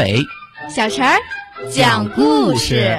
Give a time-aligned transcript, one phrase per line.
[0.00, 0.26] 伟、
[0.74, 1.18] 小陈儿
[1.70, 2.98] 讲故事。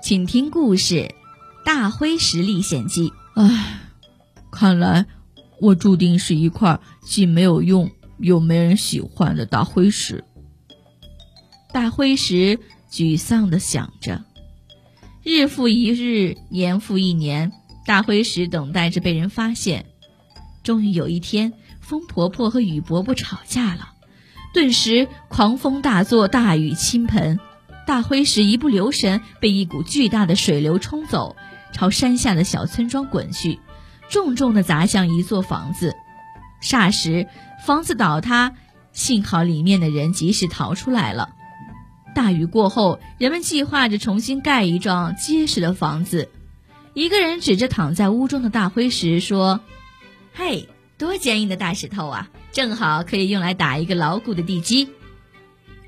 [0.00, 0.94] 请听故事
[1.64, 3.10] 《大灰石历险记》。
[3.34, 3.80] 唉，
[4.52, 5.06] 看来
[5.62, 10.24] 我注定是一块既没有用又没人喜欢的大灰石。
[11.72, 12.58] 大灰石
[12.90, 14.24] 沮丧地想着。
[15.22, 17.52] 日复一日，年复一年，
[17.86, 19.86] 大灰石等待着被人发现。
[20.64, 23.92] 终于有一天，风婆婆和雨伯伯吵架了，
[24.52, 27.38] 顿时狂风大作，大雨倾盆。
[27.86, 31.36] 大灰石一不留神，被一股巨大的水流冲走，
[31.72, 33.60] 朝山下的小村庄滚去，
[34.12, 35.96] 重重地砸向一座房子。
[36.62, 37.26] 霎时，
[37.66, 38.52] 房子倒塌，
[38.92, 41.30] 幸好里面的人及时逃出来了。
[42.14, 46.30] 大雨过后，人们计划着重新盖一幢结实的房子。
[46.94, 49.60] 一个人指着躺在屋中的大灰石说
[50.34, 50.68] ：“嘿，
[50.98, 54.90] 多坚硬的大石头啊，正好可以用来打一个牢固的地基。”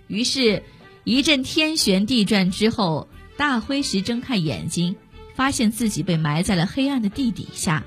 [0.08, 0.62] 于是。
[1.06, 4.96] 一阵天旋地转之后，大灰石睁开眼睛，
[5.34, 7.84] 发现自己被埋在了黑暗的地底下，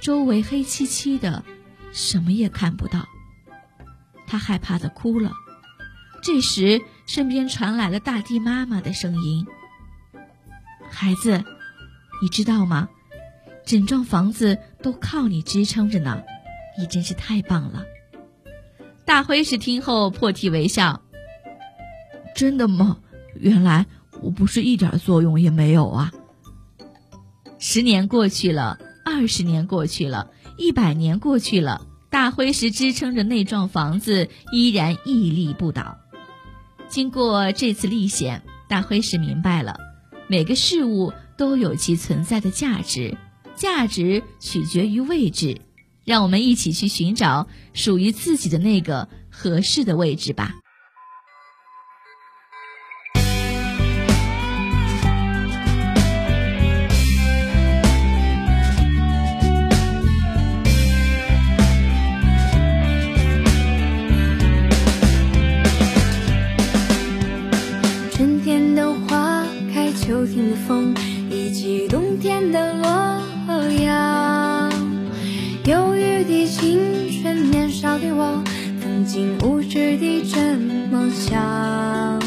[0.00, 1.44] 周围黑漆漆的，
[1.92, 3.06] 什么也看不到。
[4.26, 5.32] 他害怕的哭了。
[6.22, 9.46] 这时，身边传来了大地妈妈的声音
[10.90, 11.44] ：“孩子，
[12.20, 12.88] 你知道吗？
[13.64, 16.22] 整幢房子都靠你支撑着呢，
[16.78, 17.84] 你真是太棒了。”
[19.04, 21.02] 大灰石听后破涕为笑。
[22.34, 22.98] 真的吗？
[23.34, 23.86] 原来
[24.20, 26.12] 我不是一点作用也没有啊！
[27.58, 28.78] 十年过去了，
[29.18, 35.98] 二十年过去了，一百年过去了，大灰石支撑着那幢房子依然屹立不倒。
[36.88, 39.76] 经过这次历险，大灰石明白了，
[40.28, 43.16] 每个事物都有其存在的价值，
[43.56, 45.62] 价值取决于位置。
[46.04, 50.54] 让我们一起去寻找属于自己的那个合适的位置吧。
[71.30, 72.88] 以及冬天的洛
[73.82, 74.70] 阳，
[75.64, 76.80] 忧郁的青
[77.10, 78.42] 春，年少的我，
[78.82, 80.56] 曾经无知地这
[80.90, 82.20] 么想。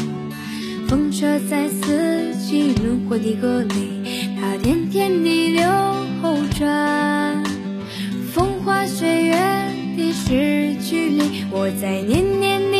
[0.88, 5.66] 风车在四季轮回的歌里，它甜甜地流
[6.58, 7.42] 转。
[8.32, 9.34] 风花雪月
[9.96, 12.71] 的诗句里，我在年年。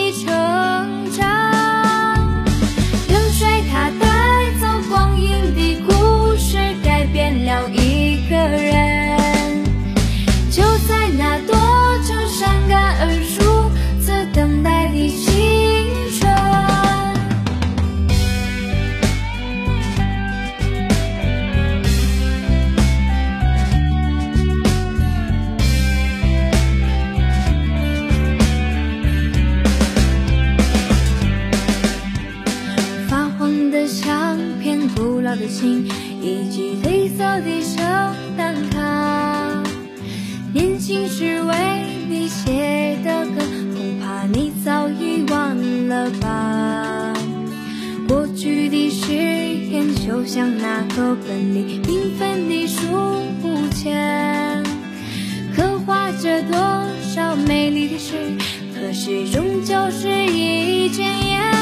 [35.63, 35.87] 古老的信，
[36.21, 37.79] 以及褪色的圣
[38.37, 39.63] 诞卡，
[40.53, 41.55] 年轻时为
[42.09, 43.41] 你写的歌。
[43.73, 45.57] 恐怕你早已忘
[45.89, 47.13] 了吧？
[48.09, 53.23] 过去的誓言就像那课本里缤纷的书
[53.73, 54.63] 签，
[55.55, 56.59] 刻画着多
[57.01, 58.15] 少美丽的诗，
[58.75, 61.62] 可是终究是一卷烟。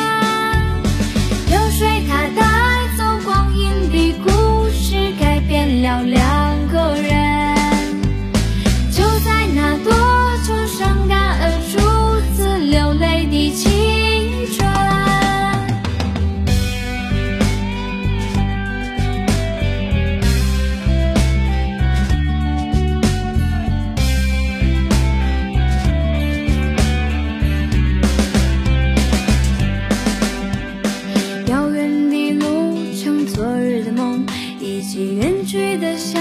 [34.70, 36.20] 梦，以及远去的小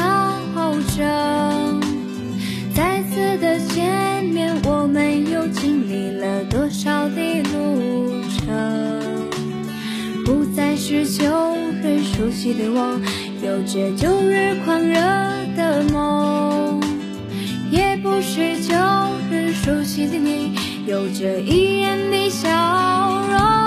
[0.97, 1.79] 镇，
[2.73, 6.09] 再次的见面，我们又经历。
[6.19, 9.29] 了多少的路程，
[10.25, 11.23] 不再是旧
[11.81, 12.99] 日熟悉的我，
[13.41, 14.95] 有着旧日狂热
[15.55, 16.81] 的梦，
[17.71, 18.75] 也不是旧
[19.31, 20.55] 日熟悉的你。
[20.85, 22.49] 有着一眼的笑
[23.29, 23.58] 容。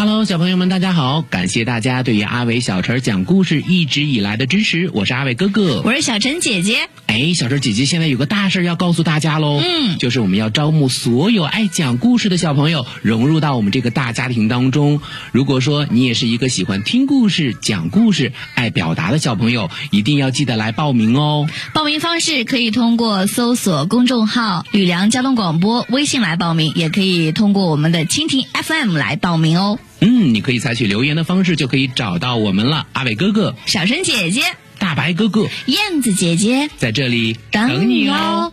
[0.00, 1.20] Hello，小朋友们，大家好！
[1.20, 5.82] 感谢大家对于阿伟小陈讲故事一直以来的支持，我是阿伟哥哥。
[5.84, 6.88] 我是小陈姐姐。
[7.06, 15.02] 哎，小陈姐姐现在有个大事要告诉大家喽，嗯就是我们要招募所有爱讲故事的小朋友，融入到我们这个大家庭当中。
[15.32, 21.46] 如果说你也是一个喜欢听故事、讲故事、爱表达的小朋友，一定要记得来报名哦。
[21.74, 29.78] 报名方式可以通过搜索公众号“吕梁交通广播”微信来报名，也可以通过我们的蜻蜓 FM 来报名哦。
[30.00, 32.86] 嗯，你可以采取留言的方式就可以找到我们了。
[32.92, 34.42] 阿伟哥哥、小陈姐姐、
[34.78, 38.52] 大白哥哥燕子姐姐在这里等你哦。